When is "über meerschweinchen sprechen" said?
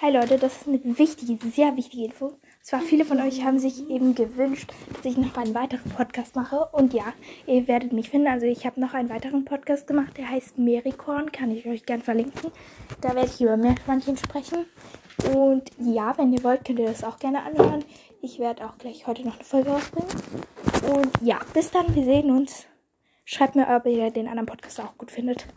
13.40-14.66